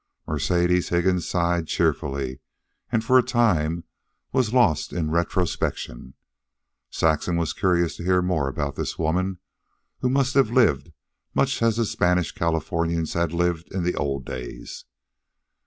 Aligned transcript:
Mercedes 0.25 0.89
Higgins 0.89 1.29
sighed 1.29 1.67
cheerfully 1.67 2.39
and 2.91 3.03
for 3.05 3.21
the 3.21 3.27
time 3.27 3.83
was 4.31 4.51
lost 4.51 4.91
in 4.91 5.11
retrospection. 5.11 6.15
Saxon 6.89 7.37
was 7.37 7.53
curious 7.53 7.97
to 7.97 8.03
hear 8.03 8.23
more 8.23 8.47
about 8.47 8.73
this 8.77 8.97
woman 8.97 9.37
who 9.99 10.09
must 10.09 10.33
have 10.33 10.49
lived 10.49 10.91
much 11.35 11.61
as 11.61 11.77
the 11.77 11.85
Spanish 11.85 12.31
Californians 12.31 13.13
had 13.13 13.31
lived 13.31 13.71
in 13.71 13.83
the 13.83 13.93
old 13.93 14.25
days. 14.25 14.85